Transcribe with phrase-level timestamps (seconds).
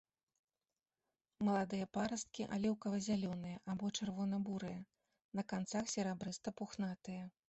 [1.47, 4.79] Маладыя парасткі аліўкава-зялёныя або чырвона-бурыя,
[5.41, 7.23] на канцах серабрыста-пухнатыя.